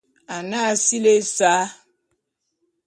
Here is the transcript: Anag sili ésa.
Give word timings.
Anag 0.35 0.71
sili 0.85 1.11
ésa. 1.19 1.53